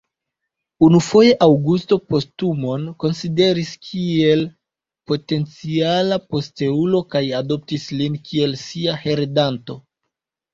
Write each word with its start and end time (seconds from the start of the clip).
Unufoje 0.85 1.33
Aŭgusto 1.45 1.97
Postumon 2.13 2.87
konsideris 3.03 3.73
kiel 3.89 4.41
potenciala 5.11 6.19
posteulo 6.33 7.03
kaj 7.13 7.23
adoptis 7.43 7.87
lin 8.01 8.17
kiel 8.31 8.57
sia 8.65 8.97
heredanto. 9.07 9.79